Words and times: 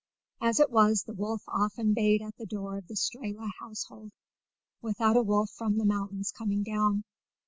As 0.41 0.59
it 0.59 0.71
was, 0.71 1.03
the 1.03 1.13
wolf 1.13 1.43
often 1.47 1.93
bayed 1.93 2.23
at 2.23 2.35
the 2.35 2.45
door 2.47 2.75
of 2.79 2.87
the 2.87 2.95
Strehla 2.95 3.51
household, 3.59 4.11
without 4.81 5.15
a 5.15 5.21
wolf 5.21 5.51
from 5.51 5.77
the 5.77 5.85
mountains 5.85 6.31
coming 6.35 6.63
down. 6.63 7.03